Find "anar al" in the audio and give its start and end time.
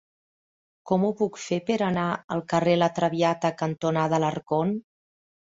1.89-2.41